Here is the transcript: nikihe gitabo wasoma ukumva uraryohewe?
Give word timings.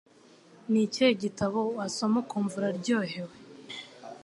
nikihe 0.71 1.11
gitabo 1.23 1.59
wasoma 1.77 2.15
ukumva 2.23 2.53
uraryohewe? 2.57 3.35